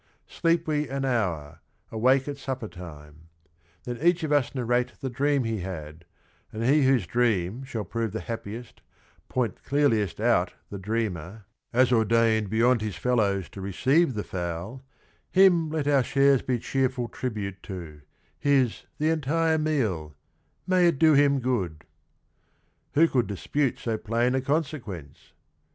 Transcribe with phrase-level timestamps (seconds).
[0.25, 1.59] Sleep we an hour,
[1.91, 3.29] awake at supper time,
[3.83, 6.05] Then each of us narrate the dream he had,
[6.51, 8.81] And he whose dream shall prove the happiest,
[9.29, 14.83] point The clearliest out the dreamer as ordained Beyond his fellows to receive the fowl,
[15.29, 18.01] Him let our shares be cheerful tribute to,
[18.39, 20.15] His the entire meal,
[20.65, 21.85] may it do him good
[22.93, 25.33] 1' Who could dispute so plain a consequence?